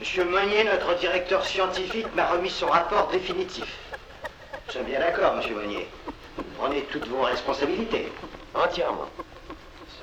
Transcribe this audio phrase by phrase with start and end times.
[0.00, 3.76] Monsieur Monnier, notre directeur scientifique, m'a remis son rapport définitif.
[4.66, 5.86] Je suis bien d'accord, monsieur Monnier.
[6.56, 8.10] Prenez toutes vos responsabilités.
[8.54, 9.10] Entièrement.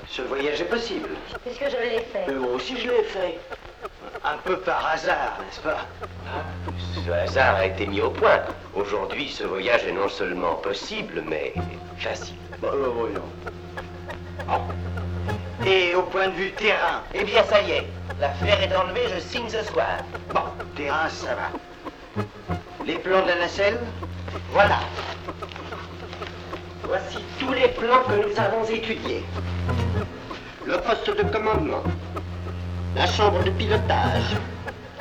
[0.06, 1.08] Ce voyage est possible.
[1.44, 2.26] Puisque je l'ai fait.
[2.28, 3.40] Mais moi aussi, je l'ai fait.
[4.24, 5.84] Un peu par hasard, n'est-ce pas?
[7.04, 8.42] Ce hasard a été mis au point.
[8.76, 11.52] Aujourd'hui, ce voyage est non seulement possible, mais
[11.98, 12.36] facile.
[12.60, 13.24] Bon, alors, voyons.
[15.68, 17.86] Et au point de vue terrain Eh bien, ça y est.
[18.18, 19.98] L'affaire est enlevée, je signe ce soir.
[20.32, 20.40] Bon,
[20.74, 22.24] terrain, ça va.
[22.86, 23.78] Les plans de la nacelle
[24.52, 24.78] Voilà.
[26.84, 29.22] Voici tous les plans que nous avons étudiés.
[30.64, 31.82] Le poste de commandement.
[32.96, 34.36] La chambre de pilotage.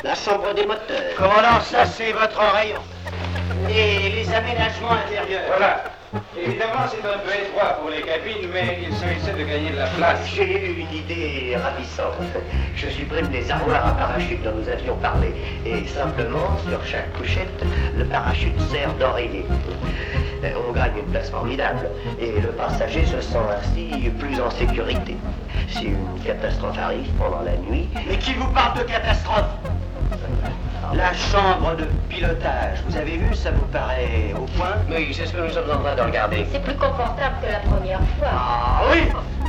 [0.03, 1.15] La chambre des moteurs.
[1.15, 2.81] Commandant, ça c'est votre rayon?
[3.69, 5.43] Et les aménagements intérieurs.
[5.47, 5.83] Voilà.
[6.37, 9.87] Évidemment, c'est un peu étroit pour les cabines, mais il s'agissait de gagner de la
[9.87, 10.19] place.
[10.33, 12.15] J'ai eu une idée ravissante.
[12.75, 15.33] Je supprime les armoires à parachute dont nous avions parlé.
[15.65, 17.61] Et simplement, sur chaque couchette,
[17.97, 19.45] le parachute sert d'oreiller.
[20.43, 21.89] Euh, On gagne une place formidable.
[22.21, 25.17] Et le passager se sent ainsi plus en sécurité.
[25.67, 29.45] Si une catastrophe arrive pendant la nuit, Mais qui vous parle de catastrophe?
[30.93, 32.79] La chambre de pilotage.
[32.87, 35.79] Vous avez vu, ça vous paraît au point oui, c'est ce que nous sommes en
[35.79, 36.47] train de regarder.
[36.51, 38.29] C'est plus confortable que la première fois.
[38.31, 39.03] Ah oui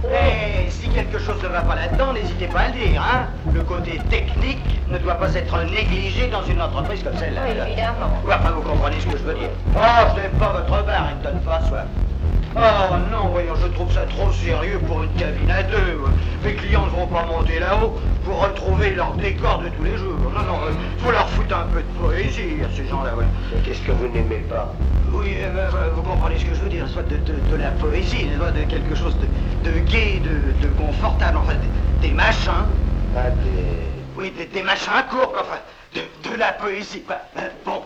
[0.05, 3.63] Et si quelque chose ne va pas là-dedans, n'hésitez pas à le dire, hein Le
[3.63, 7.41] côté technique ne doit pas être négligé dans une entreprise comme celle-là.
[7.47, 8.11] Oui, évidemment.
[8.27, 9.51] Enfin, vous comprenez ce que je veux dire.
[9.77, 9.81] Oh,
[10.17, 12.08] je n'aime pas votre bar, il me
[12.57, 16.01] Oh non, voyons, je trouve ça trop sérieux pour une cabine à deux.
[16.45, 20.17] Mes clients ne vont pas monter là-haut pour retrouver leur décor de tous les jours.
[20.19, 23.25] Non, non, euh, faut leur foutre un peu de poésie à ces gens-là, ouais.
[23.65, 24.73] Qu'est-ce que vous n'aimez pas?
[25.13, 27.71] Oui, euh, bah, vous comprenez ce que je veux dire, soit de, de- de la
[27.73, 31.55] poésie, soit de quelque chose de, de gai, de, de confortable, enfin,
[32.01, 32.67] des, des machins.
[33.15, 33.87] Pas des...
[34.17, 35.59] Oui, des, des machins courts, enfin,
[35.95, 37.17] de, de la poésie, quoi.
[37.39, 37.83] Euh, Bon,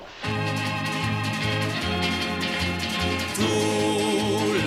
[3.35, 3.72] Tout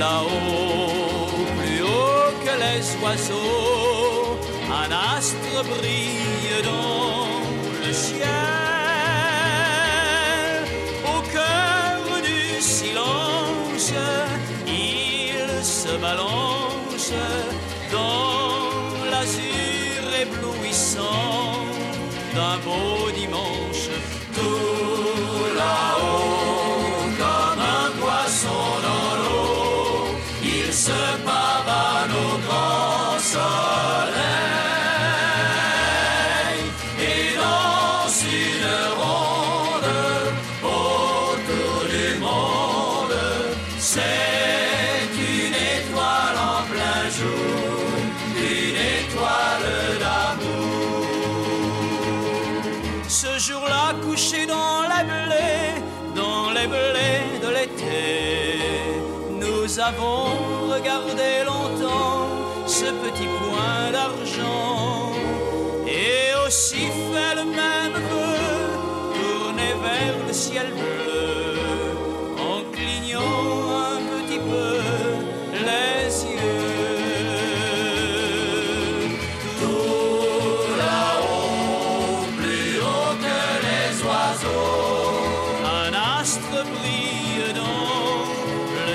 [0.06, 4.38] là-haut, plus haut que les oiseaux,
[4.82, 7.28] un astre brille dans
[7.84, 8.28] le ciel.
[11.14, 12.44] Au cœur du
[12.78, 13.90] silence,
[14.68, 15.38] il
[15.80, 17.12] se balance
[17.96, 21.54] dans l'azur éblouissant
[22.36, 23.86] d'un beau dimanche.
[24.38, 26.25] Tout là-haut,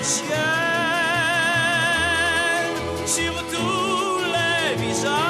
[0.02, 0.26] ciel.
[3.06, 5.29] Sur tous les visages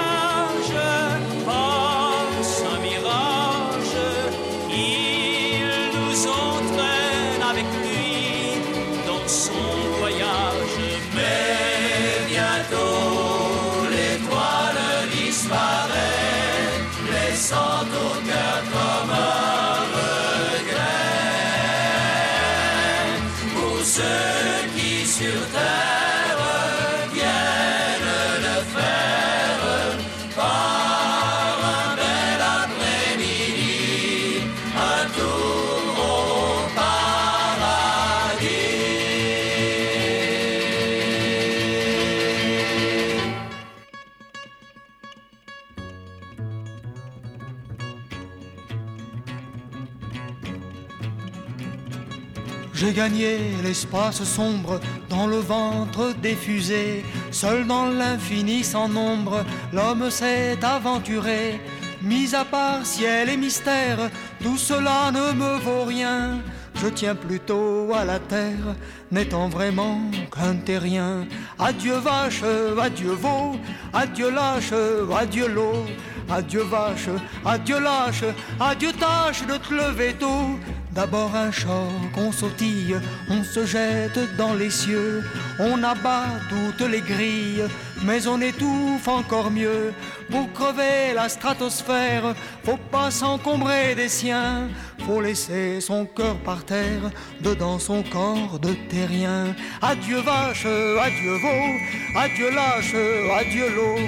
[52.92, 57.04] J'ai l'espace sombre dans le ventre des fusées.
[57.31, 61.60] Seul dans l'infini sans nombre, l'homme s'est aventuré.
[62.03, 64.10] Mis à part ciel et mystère,
[64.42, 66.41] tout cela ne me vaut rien.
[66.83, 68.75] Je tiens plutôt à la terre,
[69.13, 70.01] n'étant vraiment
[70.34, 71.28] qu'un terrien.
[71.60, 72.42] Adieu vache,
[72.83, 73.57] adieu veau,
[73.92, 74.72] adieu lâche,
[75.16, 75.87] adieu l'eau.
[76.28, 77.09] Adieu vache,
[77.45, 78.25] adieu lâche,
[78.60, 80.59] adieu tâche de te lever tôt.
[80.92, 82.97] D'abord un choc, on sautille,
[83.28, 85.22] on se jette dans les cieux,
[85.60, 87.65] on abat toutes les grilles,
[88.03, 89.92] mais on étouffe encore mieux.
[90.33, 92.34] Pour crever la stratosphère,
[92.65, 94.69] faut pas s'encombrer des siens,
[95.07, 97.10] faut laisser son cœur par terre,
[97.41, 99.54] dedans son corps de terrien.
[99.81, 102.97] Adieu vache, adieu veau, adieu lâche,
[103.39, 103.98] adieu l'eau,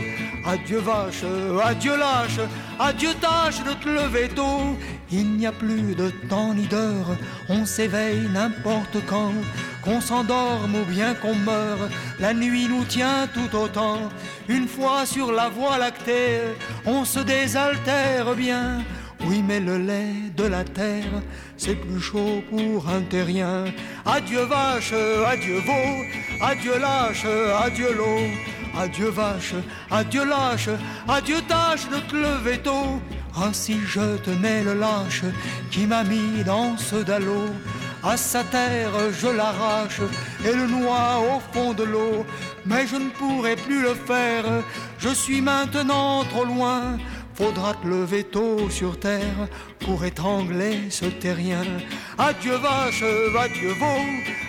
[0.45, 1.25] adieu vache,
[1.65, 2.41] adieu lâche,
[2.81, 4.77] adieu tâche de te lever tôt.
[5.15, 7.19] Il n'y a plus de temps ni d'heure,
[7.51, 9.35] on s'éveille n'importe quand,
[9.83, 13.99] qu'on s'endorme ou bien qu'on meure, la nuit nous tient tout autant.
[14.49, 16.41] Une fois sur la voie lactée,
[16.87, 18.83] on se désaltère bien.
[19.27, 21.23] Oui, mais le lait de la terre,
[21.59, 23.67] c'est plus chaud pour un terrien.
[24.07, 24.95] Adieu vache,
[25.27, 27.27] adieu veau, adieu lâche,
[27.63, 28.53] adieu l'eau.
[28.75, 29.55] Adieu vache,
[29.91, 30.71] adieu lâche,
[31.07, 33.03] adieu tâche de te lever tôt.
[33.35, 35.25] Ah je tenais le lâche
[35.71, 37.47] qui m'a mis dans ce dallo,
[38.03, 40.01] à sa terre je l'arrache
[40.45, 42.27] et le noie au fond de l'eau,
[42.67, 44.45] mais je ne pourrai plus le faire,
[44.99, 46.99] je suis maintenant trop loin.
[47.35, 49.49] Faudra te lever tôt sur terre
[49.81, 51.65] pour étrangler ce terrien.
[52.19, 53.03] Adieu vache,
[53.45, 54.03] adieu veau,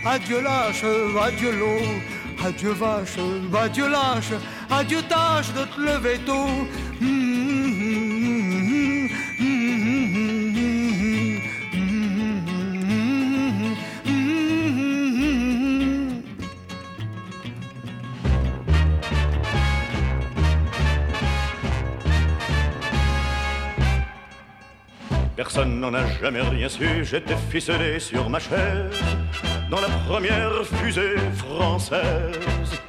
[0.06, 0.84] adieu lâche,
[1.26, 2.46] adieu l'eau.
[2.46, 3.18] Adieu vache,
[3.58, 4.34] adieu lâche,
[4.70, 6.68] adieu tâche de te lever tôt.
[25.56, 29.00] Personne n'en a jamais rien su, j'étais ficelé sur ma chaise
[29.70, 32.82] dans la première fusée française,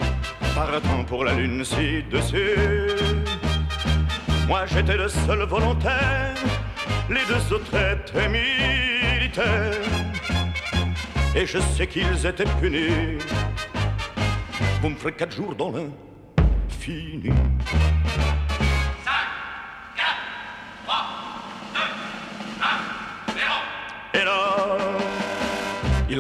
[0.55, 2.56] partant pour la lune ci-dessus.
[4.49, 6.32] Moi j'étais le seul volontaire,
[7.11, 9.75] les deux autres étaient militaires,
[11.37, 13.19] et je sais qu'ils étaient punis.
[14.81, 15.90] Vous me ferez quatre jours dans l'un,
[16.70, 17.31] fini.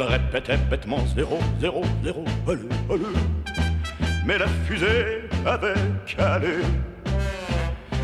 [0.04, 2.60] Répétait bêtement zéro, zéro, zéro, allez,
[2.90, 3.04] allez.
[4.26, 5.74] Mais la fusée avait
[6.06, 6.58] calé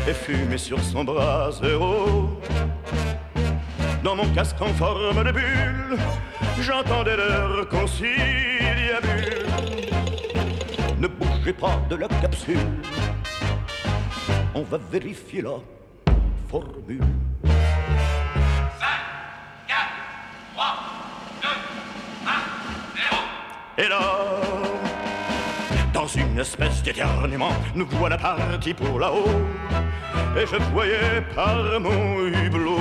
[0.07, 2.39] et fumé sur son bras zéro.
[4.03, 5.97] Dans mon casque en forme de bulle,
[6.59, 9.45] j'entendais leur conciliabule.
[10.99, 12.57] Ne bougez pas de la capsule,
[14.53, 15.57] on va vérifier la
[16.49, 17.20] formule.
[23.77, 24.01] Et là,
[25.93, 29.29] dans une espèce d'éternuement, nous voilà partis pour là-haut.
[30.37, 32.79] Et je voyais par mon hublot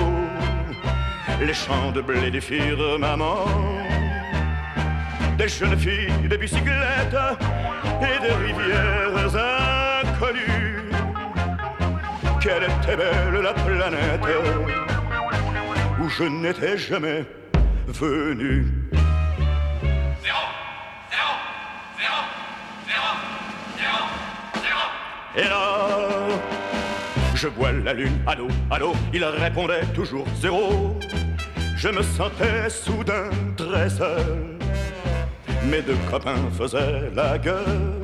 [1.41, 3.47] les champs de blé des firmaments,
[5.39, 7.17] des jeunes filles, des bicyclettes
[8.03, 9.37] et des rivières
[10.03, 10.91] inconnues.
[12.41, 14.21] Quelle était belle la planète
[16.01, 17.25] où je n'étais jamais
[17.87, 18.80] venu.
[25.37, 25.89] Et là,
[27.35, 30.99] je vois la lune, allô, allô, il répondait toujours zéro.
[31.77, 34.59] Je me sentais soudain très seul.
[35.65, 38.03] Mes deux copains faisaient la gueule.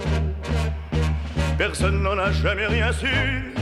[1.59, 3.53] Personne n'en a jamais rien su.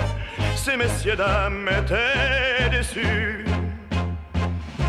[0.56, 3.46] Ces messieurs dames étaient déçus.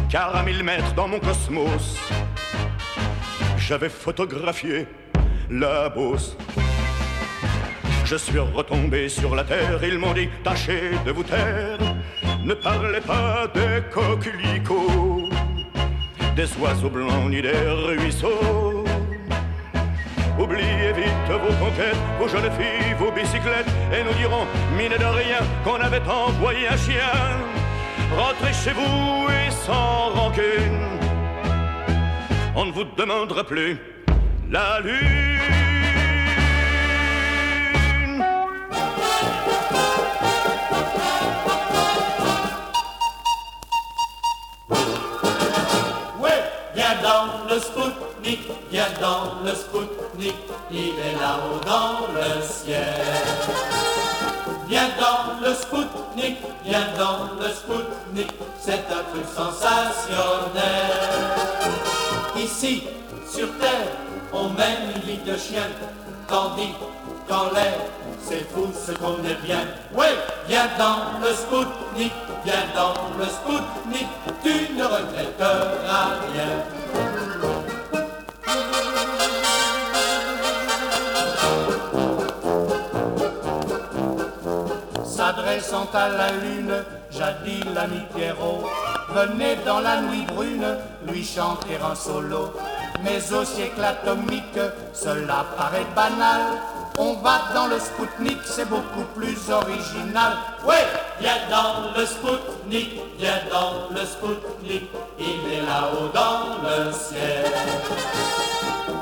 [0.09, 1.97] Car à mille mètres dans mon cosmos,
[3.57, 4.87] j'avais photographié
[5.49, 6.35] la bosse.
[8.05, 11.79] Je suis retombé sur la terre, ils m'ont dit tâchez de vous taire,
[12.43, 15.29] ne parlez pas des coquelicots,
[16.35, 18.85] des oiseaux blancs ni des ruisseaux.
[20.37, 24.45] Oubliez vite vos conquêtes, vos jeunes filles, vos bicyclettes, et nous dirons,
[24.77, 27.11] mine de rien, qu'on avait envoyé un chien.
[28.15, 30.99] Rentrez chez vous et sans rancune,
[32.55, 33.79] on ne vous demandera plus
[34.51, 35.64] la lune.
[47.15, 48.39] Dans le Spoutnik,
[48.71, 50.35] viens dans le Spoutnik,
[50.71, 52.83] il est là-haut dans le ciel.
[54.67, 60.91] Viens dans le Spoutnik, viens dans le Spoutnik, c'est un truc sensationnel.
[62.35, 62.83] Ici,
[63.33, 63.91] sur Terre,
[64.33, 65.67] on mène une vie de chien,
[66.27, 66.73] tandis
[67.29, 67.75] quand l'air
[68.27, 69.61] c'est fou ce qu'on est bien.
[69.93, 70.15] Ouais,
[70.47, 72.13] viens dans le Spoutnik,
[72.43, 74.07] viens dans le Spoutnik,
[74.43, 76.51] tu ne regretteras rien.
[85.05, 86.73] S'adressant à la lune,
[87.11, 88.63] jadis l'ami Pierrot
[89.13, 90.77] venait dans la nuit brune
[91.07, 92.53] lui chanter un solo.
[93.03, 94.59] Mais au siècle atomique,
[94.93, 96.41] cela paraît banal.
[96.97, 100.37] On va dans le Spoutnik, c'est beaucoup plus original.
[100.65, 100.85] Ouais,
[101.19, 107.51] viens dans le Spoutnik, viens dans le Spoutnik, il est là-haut dans le ciel.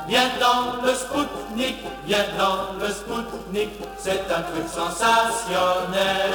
[0.08, 1.76] Viens dans le Spoutnik,
[2.08, 3.70] viens dans le Spoutnik,
[4.00, 6.32] c'est un truc sensationnel.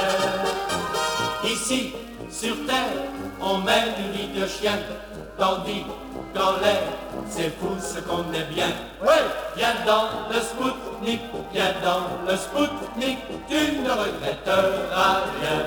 [1.43, 1.93] Ici,
[2.31, 3.03] sur Terre,
[3.41, 4.79] on mène une vie de chien,
[5.39, 5.85] tandis
[6.35, 6.83] qu'en l'air,
[7.27, 8.71] c'est fou ce qu'on est bien.
[9.01, 9.23] Ouais,
[9.55, 11.21] viens dans le Spoutnik,
[11.53, 15.59] viens dans le Spoutnik, tu ne regretteras rien.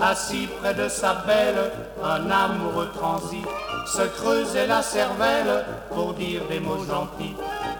[0.00, 1.70] Assis près de sa belle,
[2.04, 3.42] un amoureux transi
[3.86, 5.64] se creusait la cervelle
[5.94, 7.34] pour dire des mots gentils.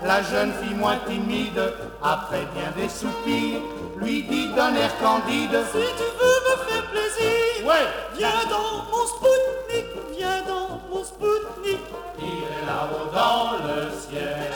[0.04, 1.60] La jeune fille moins timide,
[2.02, 3.60] après bien des soupirs,
[3.96, 9.06] lui dit d'un air candide Si tu veux me faire plaisir, Ouais, viens dans mon
[9.06, 9.86] Spoutnik,
[10.18, 11.78] viens dans mon Spoutnik,
[12.18, 14.50] il est là-haut dans le ciel.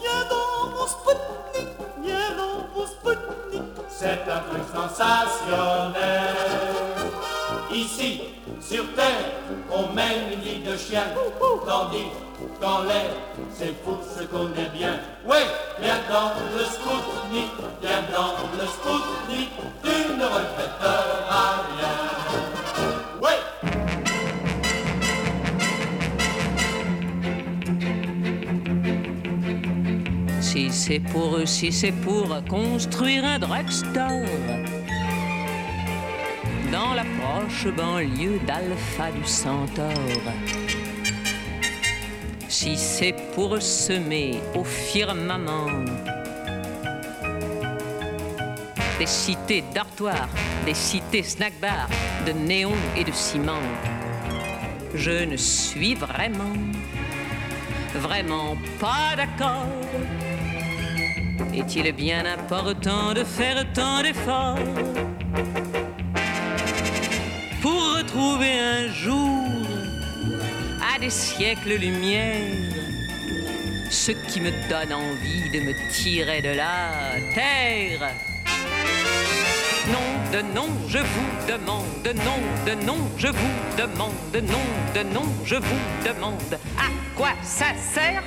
[0.00, 1.68] viens dans mon Spoutnik,
[2.02, 3.62] viens dans mon Spoutnik.
[3.88, 6.34] C'est un truc sensationnel.
[7.72, 8.22] Ici,
[8.62, 9.32] sur Terre,
[9.70, 11.02] on mène une vie de chien,
[11.66, 12.06] tandis
[12.60, 13.10] qu'en l'air,
[13.52, 15.00] c'est fou ce qu'on est bien.
[15.26, 15.46] Ouais,
[15.80, 17.50] viens dans le Spoutnik,
[17.82, 19.50] viens dans le Spoutnik,
[19.82, 21.94] tu ne regretteras rien.
[23.20, 23.40] Ouais.
[30.40, 34.26] Si c'est pour eux, si c'est pour construire un drugstore
[36.72, 39.92] dans la proche banlieue d'Alpha du Centaure.
[42.48, 45.84] Si c'est pour semer au firmament
[48.98, 50.30] des cités dortoirs,
[50.64, 51.88] des cités snack-bars,
[52.26, 53.66] de néon et de ciment,
[54.94, 56.56] je ne suis vraiment,
[57.94, 59.66] vraiment pas d'accord.
[61.52, 64.58] Est-il bien important de faire tant d'efforts
[68.22, 69.48] pour retrouver un jour,
[70.80, 72.72] à des siècles-lumière,
[73.90, 76.92] ce qui me donne envie de me tirer de la
[77.34, 78.10] terre.
[79.88, 81.84] Non, de non, je vous demande,
[82.24, 84.64] non, de non, je vous demande, non,
[84.94, 88.22] de non, je vous demande, à quoi ça sert?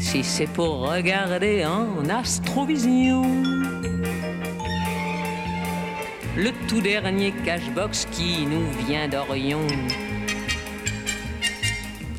[0.00, 3.61] Si c'est pour regarder en astrovision
[6.36, 9.66] le tout dernier cashbox qui nous vient d'Orion.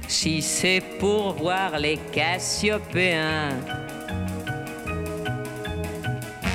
[0.07, 3.49] Si c'est pour voir les Cassiopéens,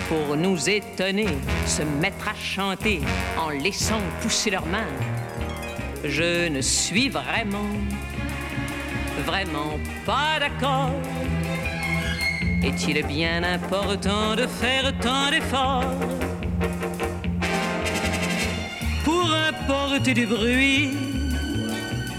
[0.09, 1.29] pour nous étonner,
[1.67, 3.01] se mettre à chanter
[3.39, 4.95] en laissant pousser leurs mains,
[6.05, 7.71] je ne suis vraiment,
[9.27, 10.93] vraiment pas d'accord.
[12.63, 15.95] Est-il bien important de faire tant d'efforts
[19.61, 20.91] importer du bruit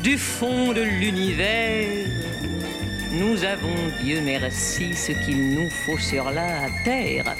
[0.03, 2.07] du fond de l'univers.
[3.11, 7.35] Nous avons, Dieu merci, ce qu'il nous faut sur la terre.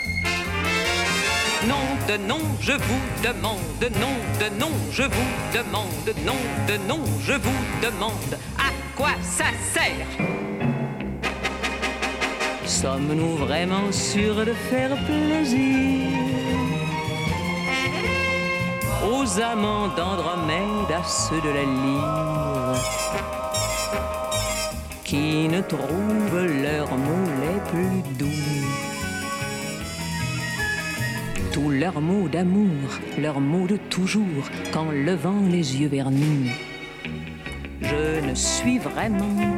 [1.68, 3.60] Non, de non, je vous demande,
[4.00, 9.46] non, de non, je vous demande, non, de non, je vous demande, à quoi ça
[9.74, 10.08] sert.
[12.66, 16.29] Sommes-nous vraiment sûrs de faire plaisir?
[19.12, 22.76] Aux amants d'Andromède, à ceux de la lyre,
[25.04, 28.26] qui ne trouvent leurs mots les plus doux
[31.52, 36.48] tous leurs mots d'amour, leurs mots de toujours, qu'en levant les yeux vers nous,
[37.82, 39.56] je ne suis vraiment,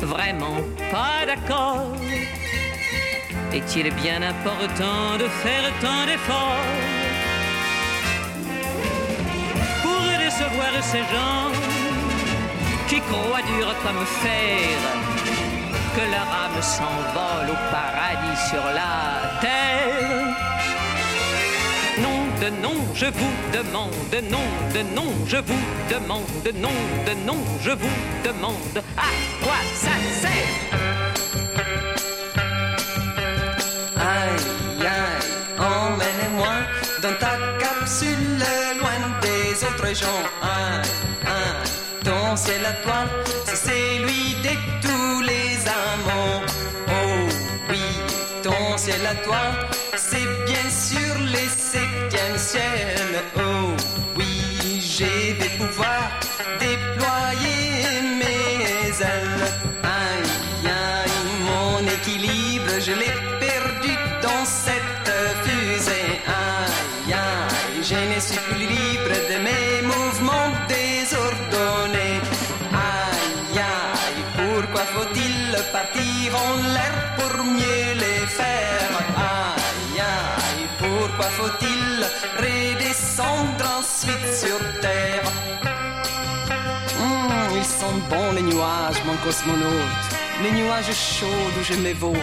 [0.00, 0.56] vraiment
[0.90, 1.94] pas d'accord.
[3.52, 6.93] Est-il bien important de faire tant d'efforts
[10.54, 11.50] décevoir ces gens
[12.88, 14.78] qui croient dur comme fer
[15.96, 20.36] que leur âme s'envole au paradis sur la terre.
[22.00, 23.92] Non de non, je vous demande,
[24.30, 26.70] non de non, je vous demande, non
[27.06, 29.10] de non, je vous demande, à
[29.42, 29.94] quoi ça
[39.92, 40.22] gens.
[40.42, 40.88] Aïe,
[41.26, 41.70] aïe,
[42.04, 43.04] ton ciel à toi,
[43.44, 46.40] c'est celui de tous les amants.
[46.88, 47.28] Oh
[47.68, 47.82] oui,
[48.42, 49.42] ton ciel à toi,
[75.72, 82.04] partir en l'air pour mieux les faire Aïe, aïe, pourquoi faut-il
[82.38, 85.22] redescendre ensuite sur terre?
[87.00, 90.04] Hum, Ils sont bons les nuages, mon cosmonaute.
[90.42, 91.26] Les nuages chauds
[91.58, 92.18] où je m'évautre.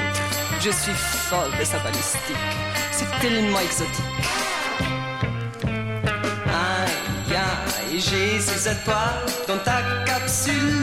[0.59, 2.35] Je suis folle de sa balistique.
[2.91, 4.05] C'est tellement exotique.
[6.45, 9.03] Aïe, aïe, Jésus à toi,
[9.47, 10.80] dans ta capsule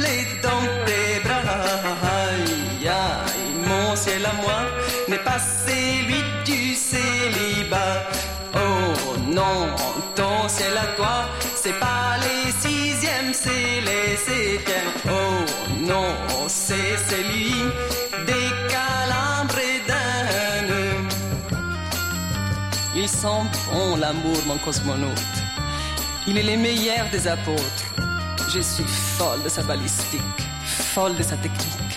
[16.68, 17.54] c'est celui
[18.26, 19.64] des calambres
[23.08, 25.36] sont bons l'amour, mon cosmonaute?
[26.26, 27.86] Il est le meilleur des apôtres.
[28.54, 30.40] Je suis folle de sa balistique,
[30.94, 31.94] folle de sa technique.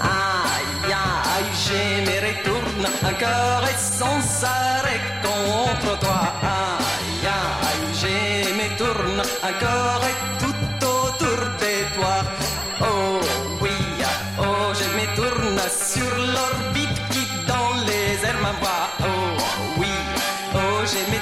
[0.00, 0.92] Aïe,
[1.34, 6.22] aïe, je me retourne encore et sans arrêt contre toi.
[6.42, 7.26] Aïe,
[7.66, 9.20] aïe, je me tourne
[9.50, 10.39] encore et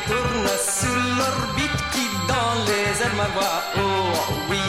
[0.08, 3.62] tourne sur l'orbite qui dans les airs m'envoie.
[3.76, 3.80] Oh
[4.50, 4.64] oui,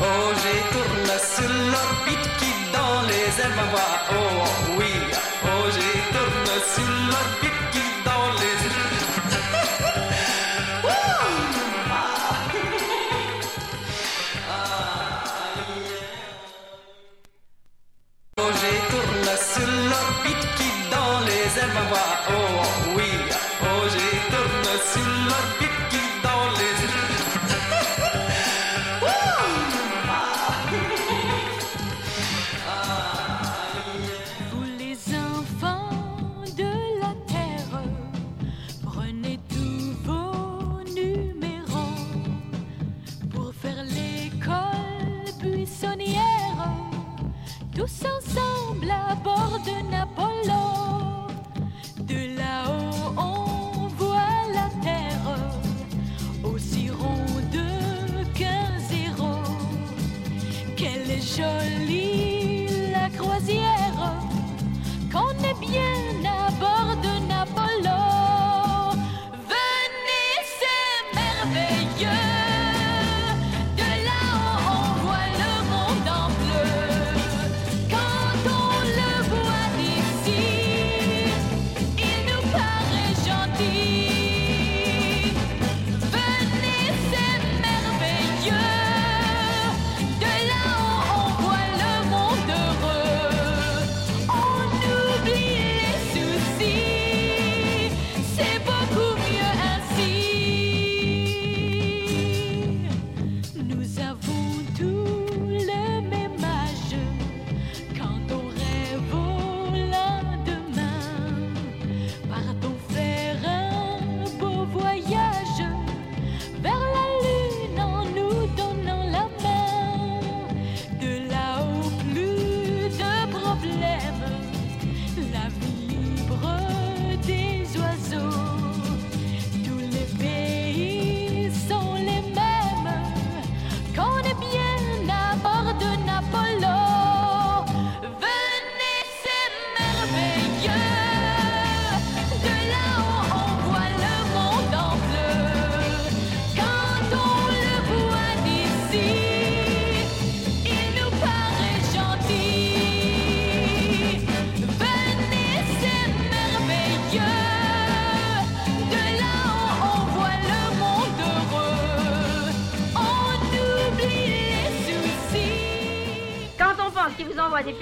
[0.00, 0.04] oh,
[0.42, 3.92] je tourne sur l'orbite qui dans les airs m'envoie.
[4.10, 4.14] Oh
[4.78, 4.92] oui,
[5.44, 8.56] oh, je tourne sur l'orbite qui dans les
[18.38, 22.12] Oh, je tourne sur l'orbite qui dans les airs m'envoie.
[22.30, 22.69] Oh,
[47.74, 50.99] tous ensemble à bord de Apollo.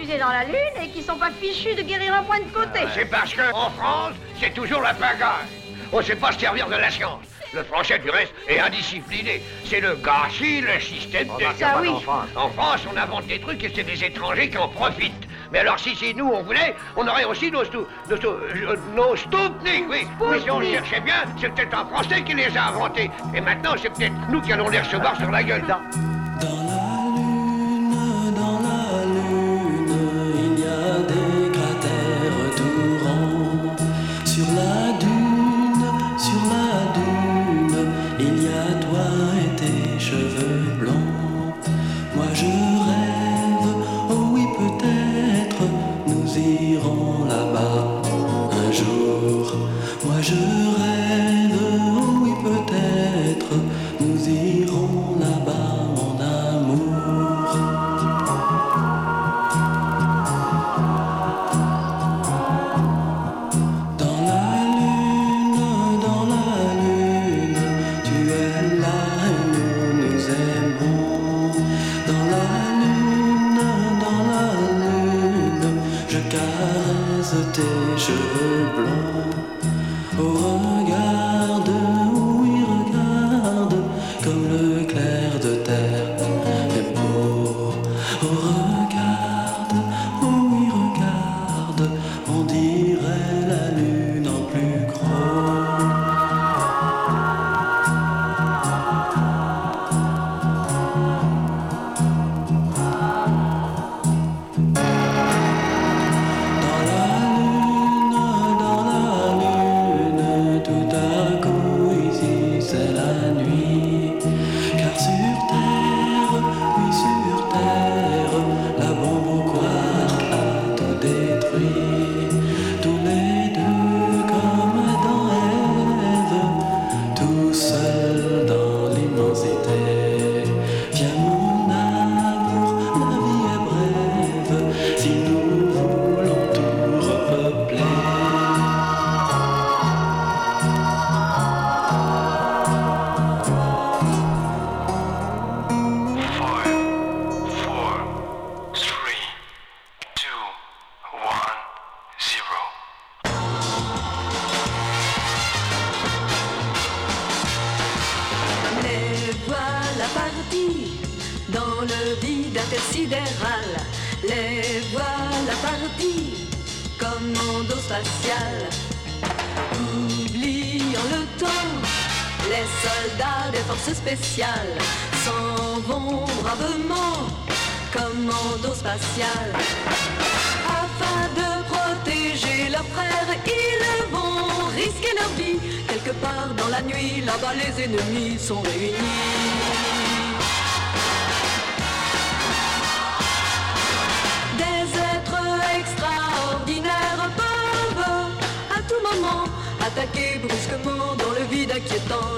[0.06, 2.80] Dans la Lune et qui sont pas fichus de guérir un point de côté.
[2.94, 5.46] C'est parce que en France, c'est toujours la pagaille.
[5.92, 7.24] On sait pas se servir de la science.
[7.54, 9.42] Le français, du reste, est indiscipliné.
[9.64, 11.44] C'est le gâchis, le système Oh, de...
[11.58, 11.88] Ça, oui.
[11.88, 12.28] en France.
[12.36, 15.26] En France, on invente des trucs et c'est des étrangers qui en profitent.
[15.50, 18.76] Mais alors, si c'est nous, on voulait, on aurait aussi nos, stou- nos, stou- euh,
[18.94, 19.14] nos
[19.88, 20.06] oui.
[20.20, 23.10] Oui, si on le cherchait bien, c'est peut-être un Français qui les a inventés.
[23.34, 25.64] Et maintenant, c'est peut-être nous qui allons les recevoir sur la gueule.
[25.66, 25.80] Dans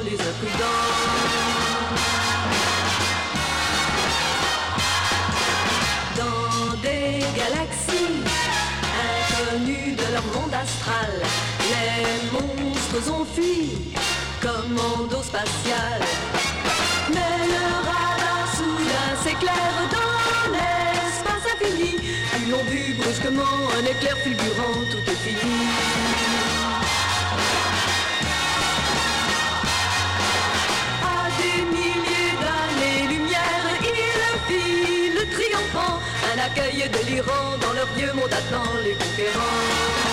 [0.04, 0.88] les imprudents.
[6.16, 8.22] Dans des galaxies
[9.08, 11.12] inconnues de leur monde astral,
[11.70, 13.92] les monstres ont fui
[14.40, 16.00] comme monde spatial.
[17.08, 21.96] Mais le radar soudain s'éclaire dans l'espace infini.
[22.38, 26.49] Ils l'ont vu brusquement, un éclair fulgurant, tout est fini.
[36.56, 40.09] Délirant dans leur vieux monde attend les conquérants.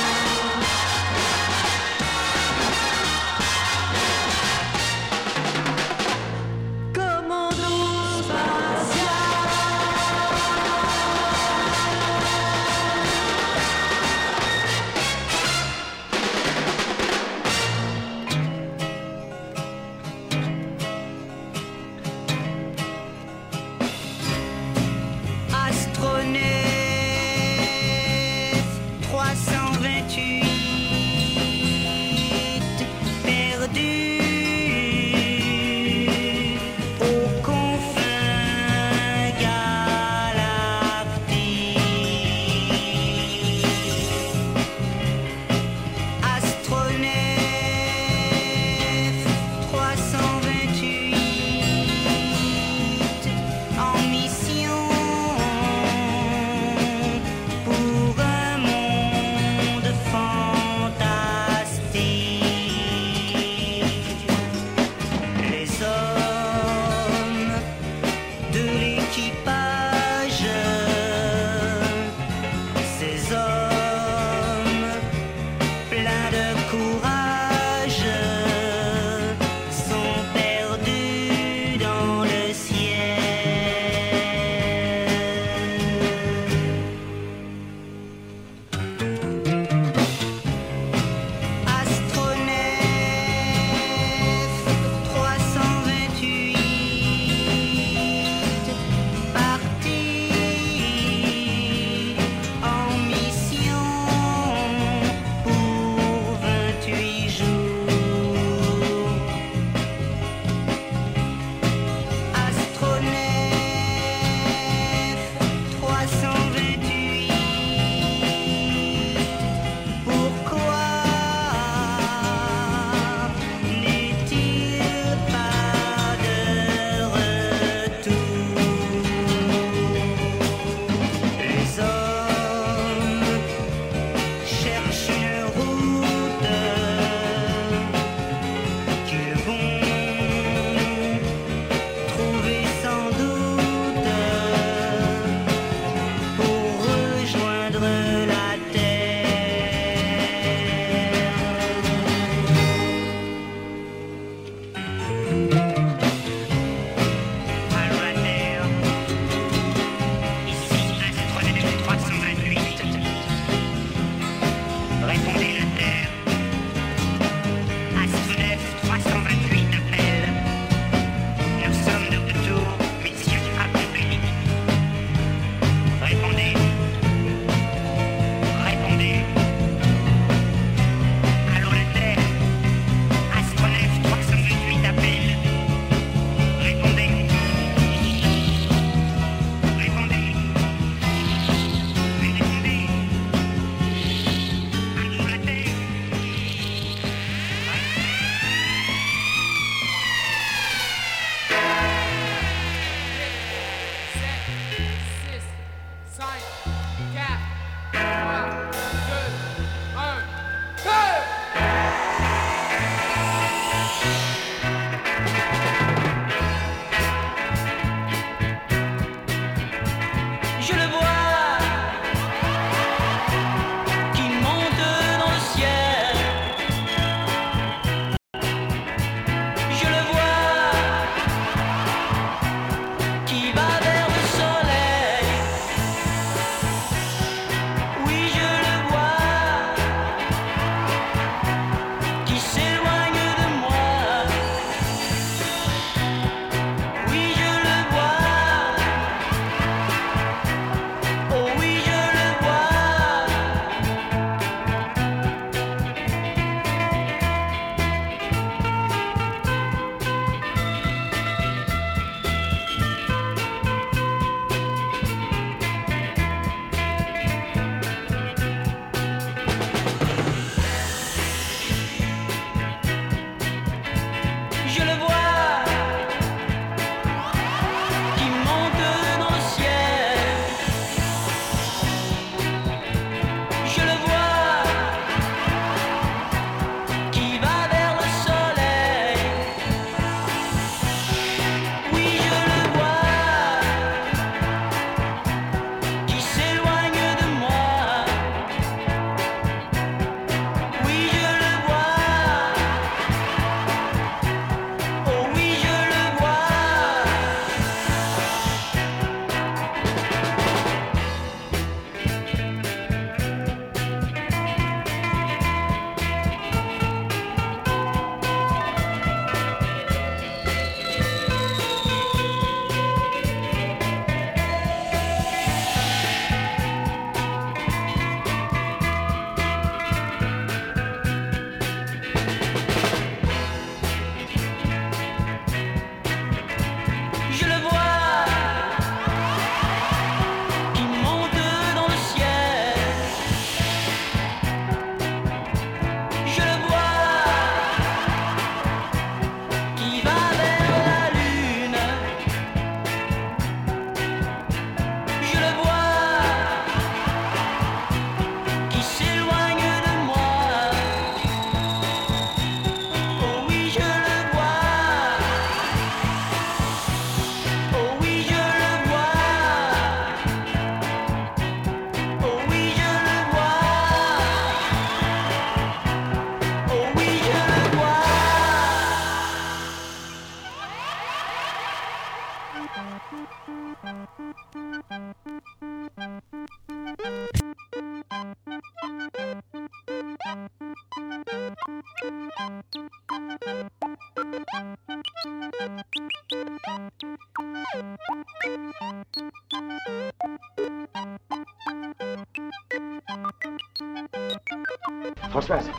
[405.38, 405.70] Françoise,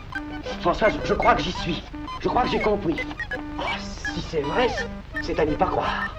[0.61, 1.83] Françoise, je crois que j'y suis.
[2.21, 2.97] Je crois que j'ai compris.
[3.59, 3.63] Oh,
[4.15, 4.69] si c'est vrai,
[5.21, 6.15] c'est à n'y pas croire.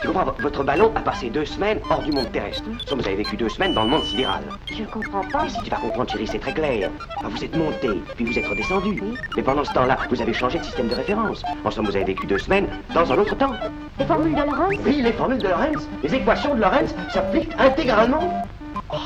[0.00, 2.64] Tu comprends, vo- votre ballon a passé deux semaines hors du monde terrestre.
[2.86, 4.44] Sauf que vous avez vécu deux semaines dans le monde sidéral.
[4.70, 5.42] Je comprends pas.
[5.42, 6.90] Mais si tu vas comprendre, chérie, c'est très clair.
[7.22, 9.02] Vous êtes monté, puis vous êtes redescendu.
[9.36, 11.42] Mais pendant ce temps-là, vous avez changé de système de référence.
[11.66, 13.52] En somme, vous avez vécu deux semaines dans un autre temps.
[13.98, 18.42] Les formules de Lorentz Oui, les formules de Lorentz, les équations de Lorentz s'appliquent intégralement.
[18.90, 18.96] Oh,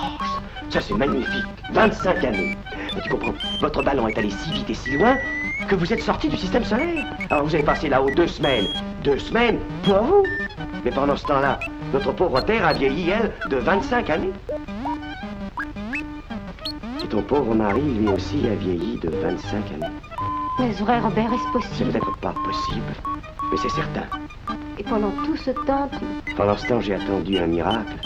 [0.70, 1.44] ça, ça, c'est magnifique.
[1.72, 2.56] 25 années.
[2.96, 5.16] Mais tu comprends, votre ballon est allé si vite et si loin
[5.68, 7.04] que vous êtes sorti du système solaire.
[7.30, 8.66] Alors vous avez passé là-haut deux semaines.
[9.04, 10.22] Deux semaines pour vous.
[10.84, 11.60] Mais pendant ce temps-là,
[11.92, 14.32] notre pauvre Terre a vieilli, elle, de 25 années.
[17.04, 19.94] Et ton pauvre mari, lui aussi, a vieilli de 25 années.
[20.58, 22.92] Mais vrai, Robert, est-ce C'est possible peut-être pas possible,
[23.50, 24.06] mais c'est certain.
[24.78, 26.34] Et pendant tout ce temps, tu...
[26.34, 27.96] Pendant ce temps, j'ai attendu un miracle.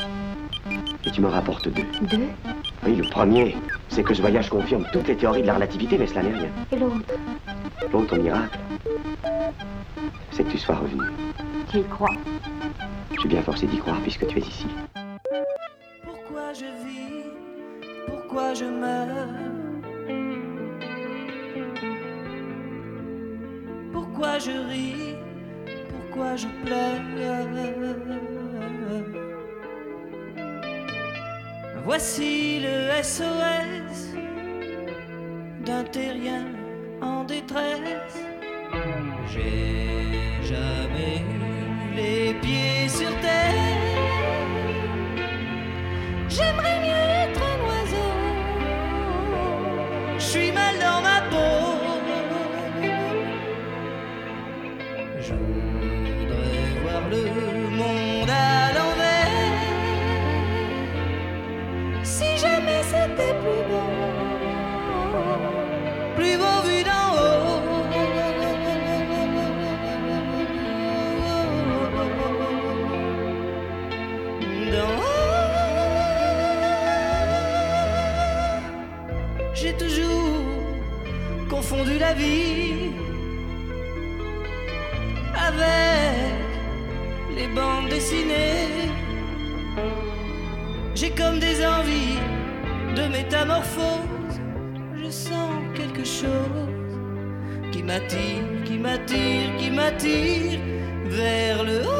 [1.04, 1.84] Et tu m'en rapportes deux.
[2.02, 2.28] Deux?
[2.84, 3.56] Oui, le premier,
[3.90, 6.48] c'est que ce voyage confirme toutes les théories de la relativité, mais cela n'est rien.
[6.72, 7.14] Et l'autre
[7.92, 8.58] L'autre miracle,
[10.30, 11.02] c'est que tu sois revenu.
[11.70, 12.14] Tu y crois
[13.12, 14.66] Je suis bien forcé d'y croire puisque tu es ici.
[16.04, 17.24] Pourquoi je vis
[18.06, 19.28] Pourquoi je meurs?
[23.92, 25.16] Pourquoi je ris
[25.88, 28.29] Pourquoi je pleure?
[31.92, 34.14] Voici le SOS
[35.66, 36.46] d'un terrien
[37.02, 38.16] en détresse.
[39.32, 43.74] J'ai jamais eu les pieds sur terre.
[46.28, 46.99] J'aimerais mieux
[93.00, 94.40] de métamorphose.
[95.02, 97.00] Je sens quelque chose
[97.72, 100.60] qui m'attire, qui m'attire, qui m'attire
[101.06, 101.99] vers le haut.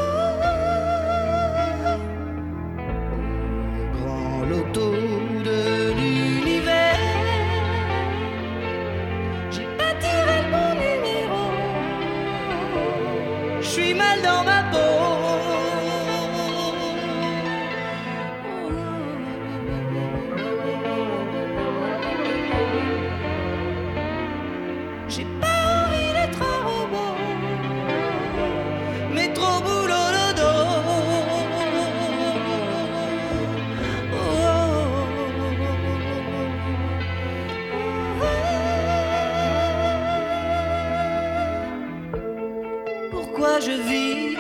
[43.41, 44.37] Pourquoi je vis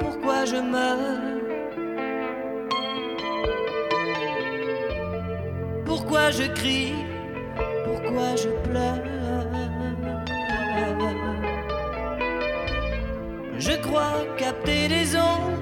[0.00, 1.20] Pourquoi je meurs
[5.84, 6.94] Pourquoi je crie
[7.84, 9.04] Pourquoi je pleure
[13.58, 15.60] Je crois capter des ondes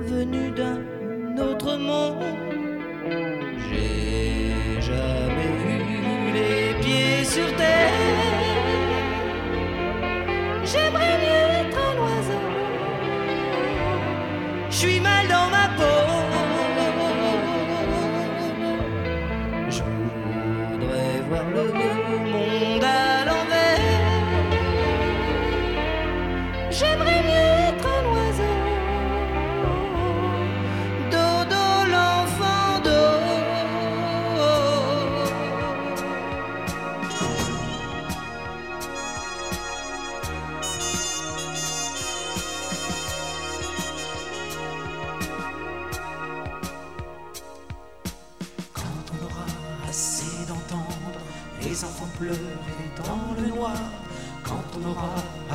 [0.00, 0.80] venues d'un
[1.40, 2.49] autre monde.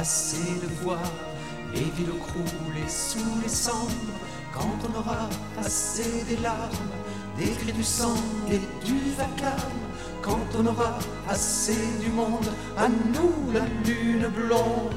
[0.05, 0.99] Assez de voir
[1.73, 4.13] les villes crouler sous les cendres,
[4.53, 5.27] quand on aura
[5.59, 6.93] assez des larmes,
[7.39, 9.81] des cris du sang et du vacarme,
[10.21, 14.93] quand on aura assez du monde, à nous la lune blonde.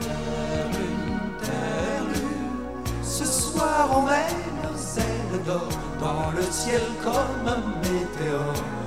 [0.00, 4.32] Terre lune, terre lune, ce soir on met
[4.62, 5.68] nos ailes d'or
[6.00, 8.77] dans le ciel comme un météore.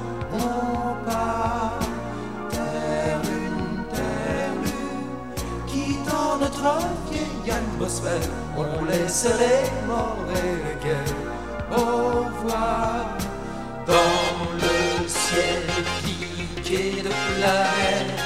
[8.58, 11.22] On laisse les morts et les guerres.
[11.72, 13.18] Au revoir,
[13.88, 15.64] dans le ciel
[16.04, 18.20] piqué de planètes,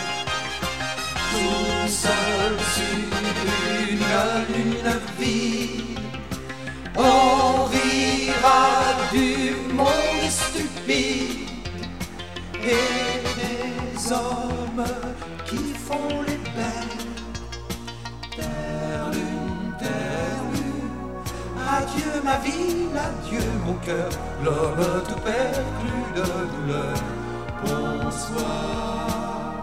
[1.31, 5.99] tout seul sur une lune vide.
[6.97, 8.63] On rira
[9.11, 11.49] du monde stupide
[12.63, 14.85] et des hommes
[15.45, 16.34] qui font les
[21.95, 24.09] adieu ma vie, adieu mon cœur,
[24.43, 26.23] l'homme tout perdu de
[26.55, 26.93] douleur.
[27.63, 29.55] Bonsoir.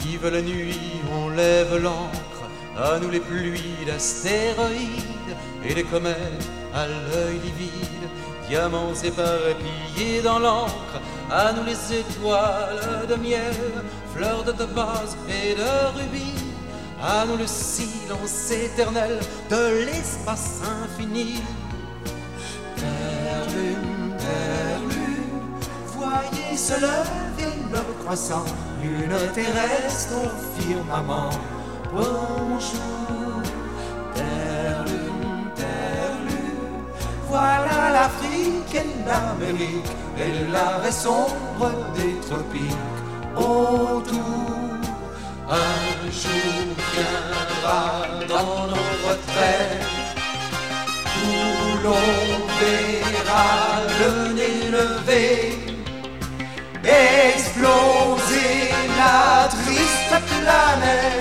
[0.00, 0.78] Vive la nuit,
[1.14, 2.18] on lève l'encre,
[2.76, 8.08] à nous les pluies d'astéroïdes et les comètes à l'œil livide,
[8.48, 11.00] diamants éparpillés dans l'encre,
[11.30, 13.54] à nous les étoiles de miel,
[14.14, 16.44] fleurs de topaz et de rubis,
[17.02, 19.18] à nous le silence éternel
[19.50, 21.42] de l'espace infini.
[22.76, 25.60] Terre, lune, terre, lune,
[25.96, 28.44] voyez se lever le croissant,
[28.82, 31.30] lune terrestre au firmament.
[31.92, 33.19] Bonjour,
[37.30, 42.98] voilà l'Afrique et l'Amérique, et la raie sombre des tropiques.
[43.36, 44.80] Autour,
[45.48, 47.84] un jour viendra
[48.28, 49.86] dans nos retraites
[51.24, 52.08] où l'on
[52.60, 53.46] verra
[54.00, 55.60] le nez levé
[56.84, 61.19] exploser la triste planète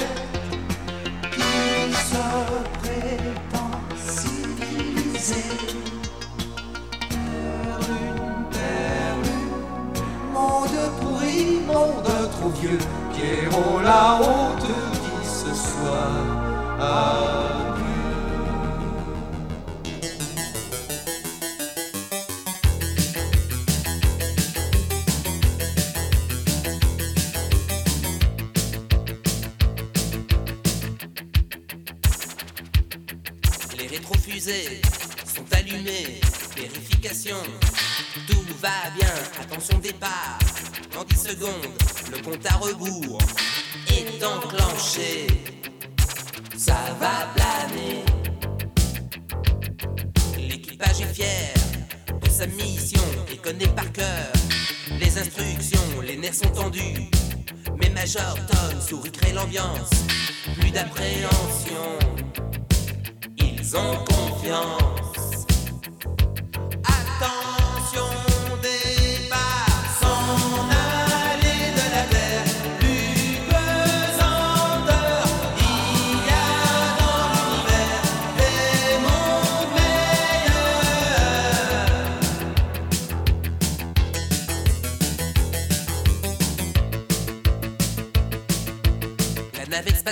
[12.61, 12.77] vieux,
[13.13, 16.39] Pierrot là-haut te dit ce soir.
[33.77, 34.81] Les rétrofusées
[35.25, 36.19] sont allumées.
[36.55, 37.37] Vérification,
[38.27, 39.07] tout va bien.
[39.41, 40.37] Attention départ.
[40.93, 41.88] Dans 10 secondes,
[42.45, 43.17] à rebours
[43.89, 45.27] est enclenché.
[46.57, 48.03] Ça va planer.
[50.37, 51.53] L'équipage est fier
[52.21, 53.01] de sa mission
[53.31, 54.31] et connaît par cœur
[54.99, 56.01] les instructions.
[56.03, 57.09] Les nerfs sont tendus.
[57.77, 59.89] Mais Major Tom sourit crée l'ambiance.
[60.59, 61.99] Plus d'appréhension.
[63.37, 65.18] Ils ont confiance.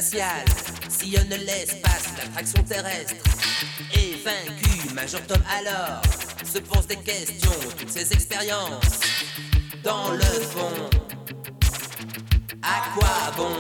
[0.02, 0.46] Spatiale
[0.90, 3.16] sillonne l'espace, l'attraction terrestre
[3.94, 4.94] est vaincue.
[4.94, 6.02] Major Tom alors
[6.44, 9.00] se pose des questions, toutes ses expériences
[9.84, 10.90] dans le fond.
[12.62, 13.56] À quoi bon?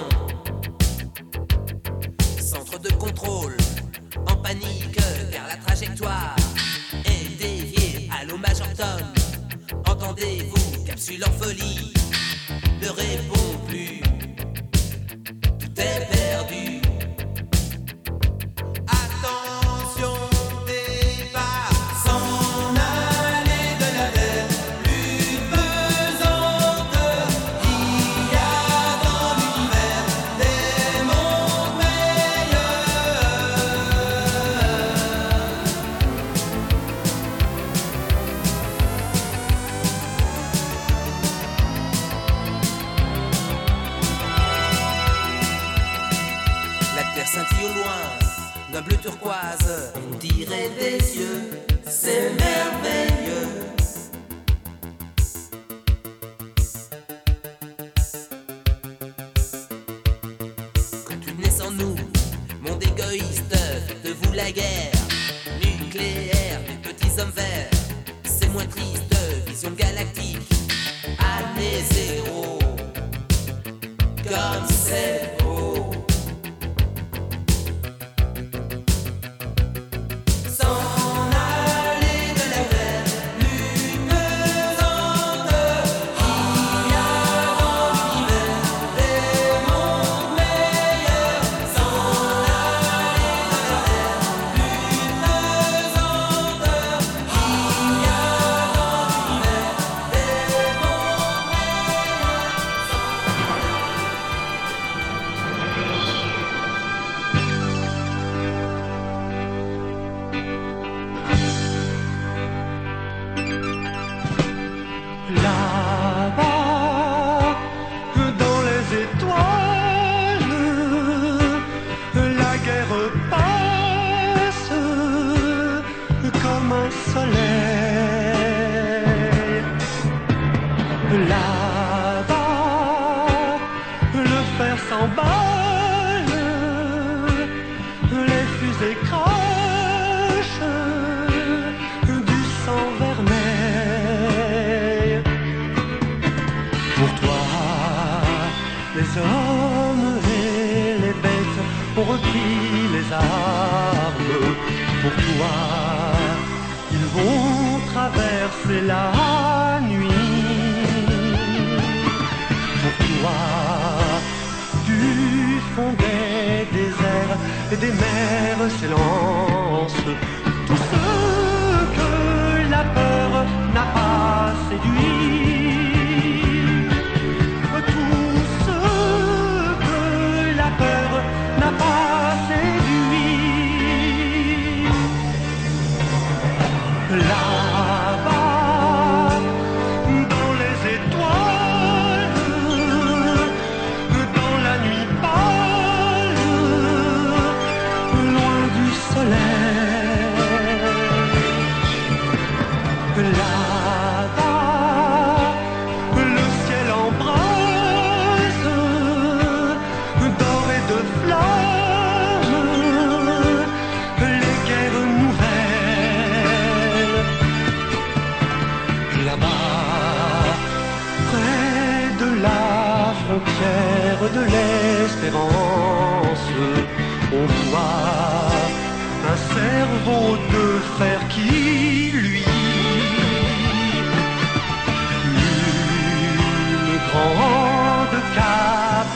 [2.39, 3.57] Centre de contrôle
[4.27, 4.95] en panique
[5.31, 6.35] car la trajectoire
[7.05, 8.09] est déviée.
[8.21, 11.93] Allô Major Tom, entendez-vous Capsule en folie
[12.79, 14.01] ne répond plus.
[15.77, 16.86] Tout est perdu.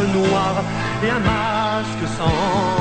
[0.07, 0.63] noire
[1.03, 2.80] et un masque sans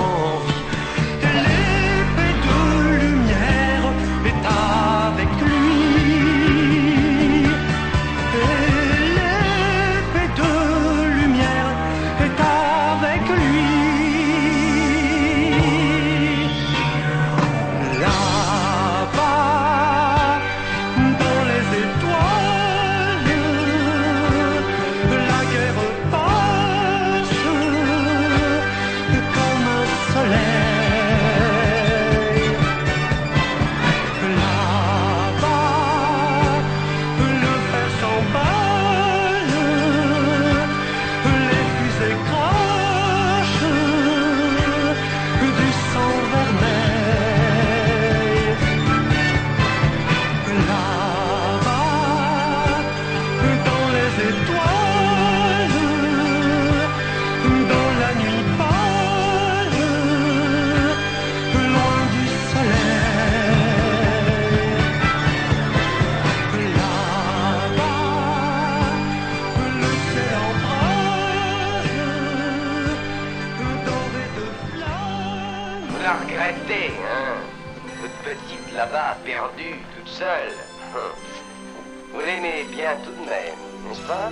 [78.01, 80.55] Votre petite là-bas, perdue, toute seule.
[82.13, 83.59] Vous l'aimez bien tout de même,
[83.89, 84.31] n'est-ce pas?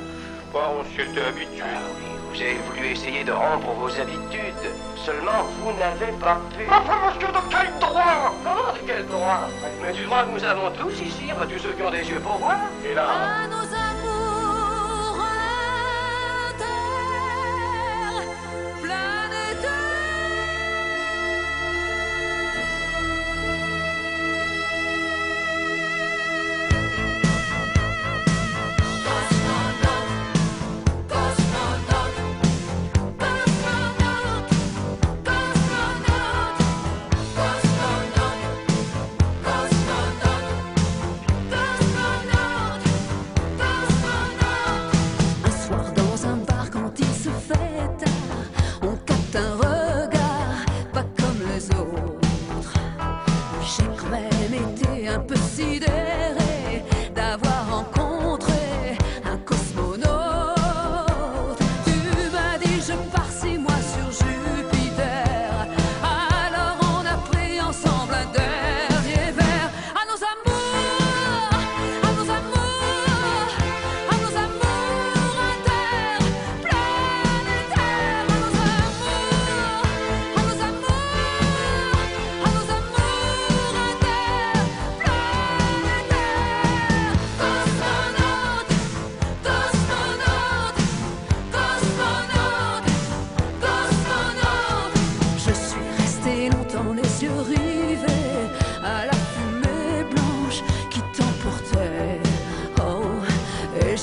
[0.54, 1.62] On s'y habitué.
[1.62, 4.72] Ah, oui, vous avez voulu essayer de rompre vos habitudes.
[4.96, 6.64] Seulement, vous n'avez pas pu.
[6.68, 8.34] Enfin, monsieur, de quel droit?
[8.42, 9.48] Comment de quel droit?
[9.82, 12.20] Mais du droit que nous avons tous ici, pas tous ceux qui ont des yeux
[12.20, 12.60] pour voir.
[12.84, 13.06] Et là?
[13.08, 13.46] Ah,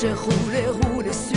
[0.01, 1.34] je roulais, roulais sur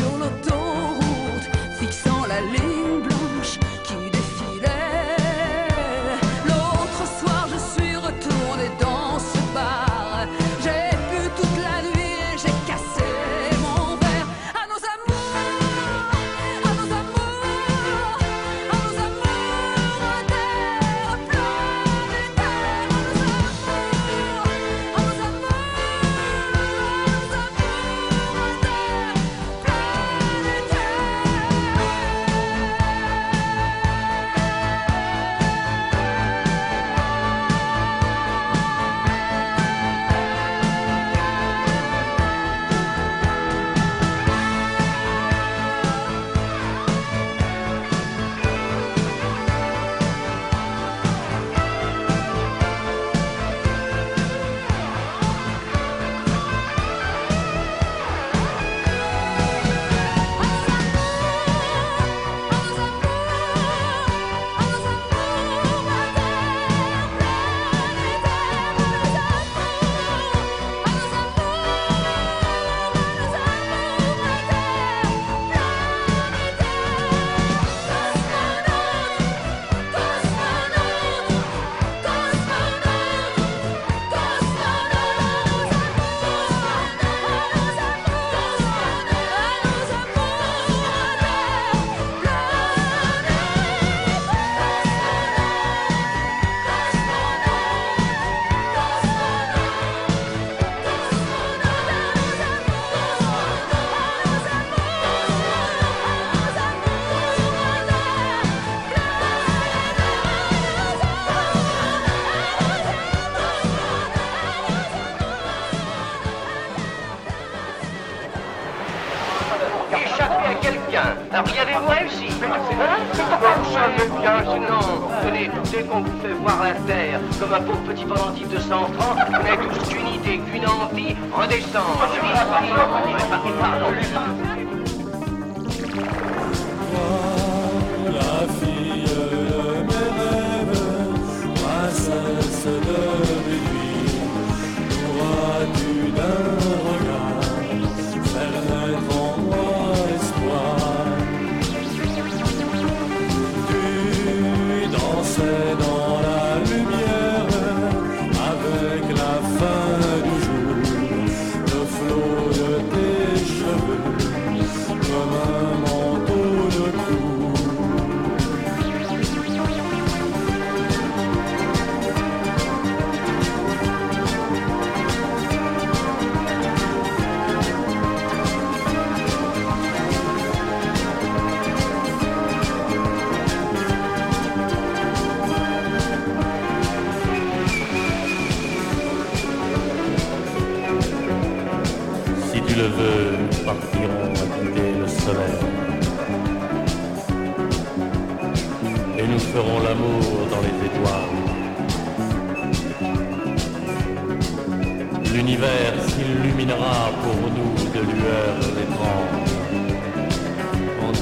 [125.98, 129.18] on vous fait voir la terre comme un pauvre petit pendentif de 100 francs.
[129.26, 132.08] Vous n'avez tous qu'une idée, qu'une envie, redescendre.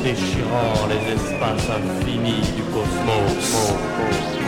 [0.06, 4.45] déchirant les espaces infinis du cosmos.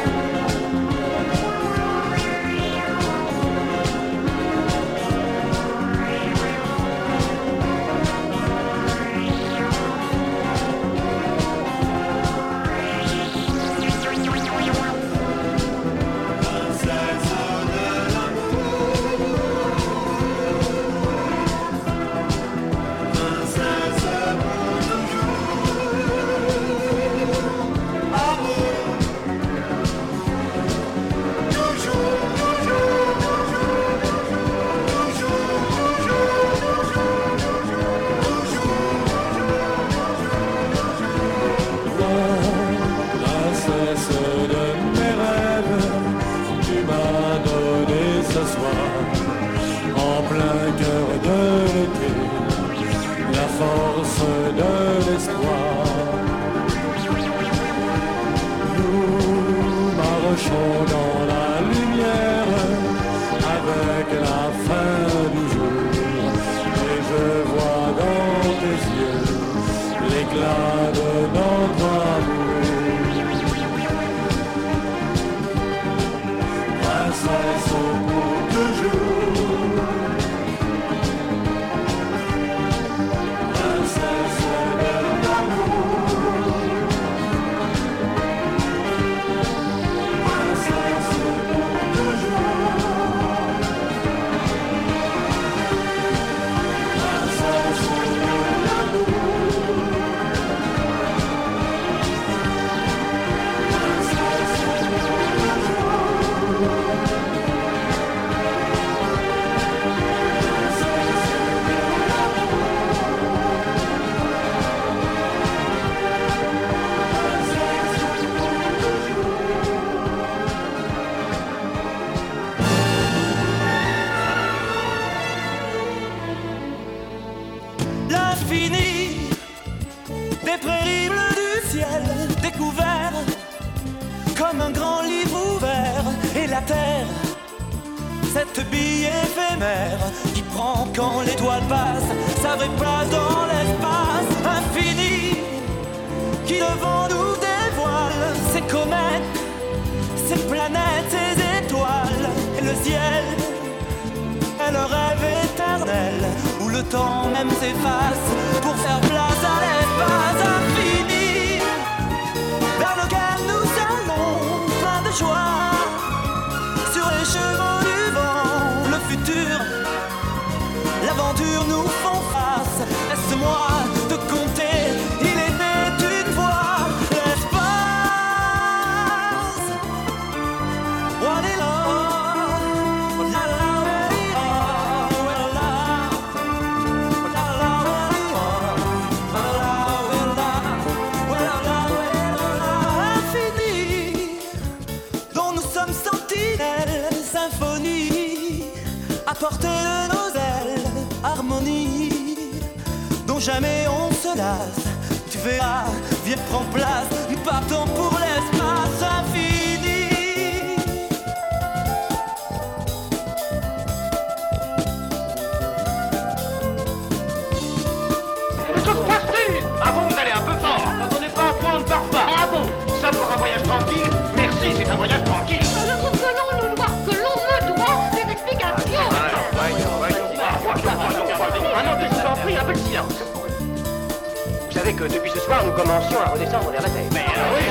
[234.99, 237.05] Que depuis ce soir, nous commencions à redescendre vers la Terre.
[237.13, 237.25] Mais
[237.55, 237.65] oui,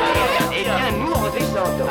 [0.53, 1.89] Eh bien, nous redescendons.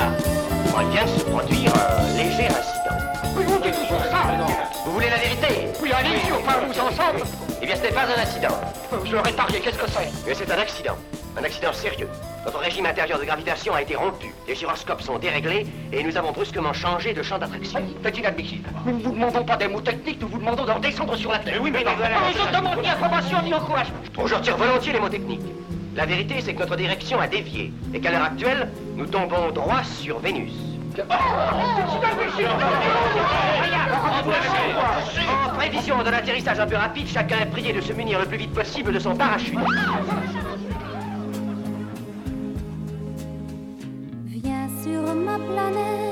[0.80, 2.96] Il vient de se produire un léger incident.
[3.36, 5.68] Oui, vous ça voulez la vérité?
[5.82, 7.20] Oui, allez-y, enfin, vous ensemble
[7.60, 8.56] Eh bien, ce n'est pas un incident.
[9.04, 10.10] Je l'aurais tardé, qu'est-ce que c'est?
[10.26, 10.96] Mais c'est un accident.
[11.38, 12.08] Un accident sérieux.
[12.46, 14.32] Notre régime intérieur de gravitation a été rompu.
[14.46, 17.80] Les gyroscopes sont déréglés et nous avons brusquement changé de champ d'attraction.
[18.04, 18.68] C'est inadmissible.
[18.86, 21.40] Nous ne vous demandons pas des mots techniques, nous vous demandons de redescendre sur la
[21.40, 21.60] Terre.
[21.60, 23.98] oui, mais non, je demande ni information ni encouragement.
[24.24, 25.42] Je retire volontiers les mots techniques.
[25.96, 29.82] La vérité, c'est que notre direction a dévié et qu'à l'heure actuelle, nous tombons droit
[29.82, 30.52] sur Vénus.
[35.28, 38.38] En prévision de l'atterrissage un peu rapide, chacun est prié de se munir le plus
[38.38, 39.58] vite possible de son parachute.
[45.56, 46.05] 나는